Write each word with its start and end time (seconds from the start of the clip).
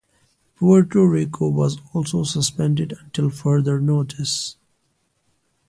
Puerto 0.55 1.05
Rico 1.07 1.49
was 1.49 1.77
also 1.93 2.23
suspended 2.23 2.97
until 3.05 3.29
further 3.29 3.79
notice. 3.79 4.57